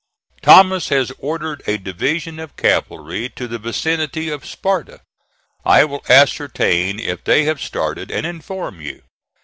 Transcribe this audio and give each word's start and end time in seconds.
Thomas 0.41 0.89
has 0.89 1.11
ordered 1.19 1.61
a 1.67 1.77
division 1.77 2.39
of 2.39 2.55
cavalry 2.57 3.29
to 3.35 3.47
the 3.47 3.59
vicinity 3.59 4.29
of 4.29 4.47
Sparta. 4.47 5.01
I 5.63 5.85
will 5.85 6.03
ascertain 6.09 6.97
if 6.99 7.23
they 7.23 7.43
have 7.43 7.61
started, 7.61 8.09
and 8.09 8.25
inform 8.25 8.81
you. 8.81 9.03